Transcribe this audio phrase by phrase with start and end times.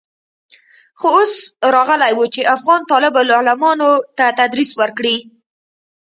[0.99, 1.33] خو اوس
[1.75, 5.17] راغلى و چې افغان طالب العلمانو ته تدريس وکړي.